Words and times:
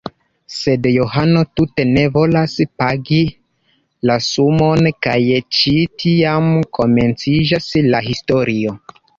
Sed 0.59 0.85
Johano 0.93 1.43
tute 1.59 1.83
ne 1.89 2.05
volas 2.15 2.55
pagi 2.83 3.19
la 4.11 4.17
sumon 4.29 4.89
kaj 5.09 5.19
ĉi 5.59 5.77
tiam 6.05 6.51
komenciĝas 6.79 7.73
la 7.95 8.05
historio. 8.11 8.77